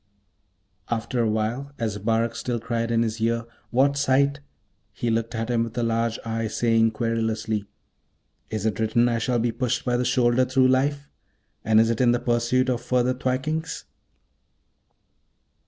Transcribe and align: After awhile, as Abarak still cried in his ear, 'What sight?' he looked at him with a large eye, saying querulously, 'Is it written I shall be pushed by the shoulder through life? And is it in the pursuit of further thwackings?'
After 0.89 1.21
awhile, 1.21 1.73
as 1.77 1.95
Abarak 1.95 2.33
still 2.35 2.59
cried 2.59 2.89
in 2.89 3.03
his 3.03 3.21
ear, 3.21 3.45
'What 3.69 3.95
sight?' 3.97 4.39
he 4.91 5.11
looked 5.11 5.35
at 5.35 5.51
him 5.51 5.63
with 5.63 5.77
a 5.77 5.83
large 5.83 6.17
eye, 6.25 6.47
saying 6.47 6.93
querulously, 6.93 7.65
'Is 8.49 8.65
it 8.65 8.79
written 8.79 9.07
I 9.07 9.19
shall 9.19 9.37
be 9.37 9.51
pushed 9.51 9.85
by 9.85 9.97
the 9.97 10.03
shoulder 10.03 10.43
through 10.45 10.69
life? 10.69 11.07
And 11.63 11.79
is 11.79 11.91
it 11.91 12.01
in 12.01 12.13
the 12.13 12.19
pursuit 12.19 12.67
of 12.67 12.81
further 12.81 13.13
thwackings?' 13.13 13.83